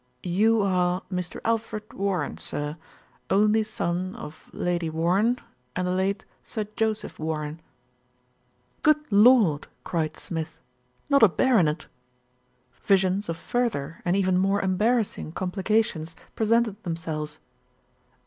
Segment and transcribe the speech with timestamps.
[0.23, 1.39] "You are Mr.
[1.45, 2.75] Alfred Warren, sir,
[3.29, 5.39] only son of Lady Warren
[5.75, 7.61] and the late Sir Joseph Warren."
[8.81, 10.57] "Good Lord!" cried Smith,
[11.07, 11.85] "not a baronet?"
[12.83, 17.37] Vi sions of further and even more embarrassing complica tions presented themselves.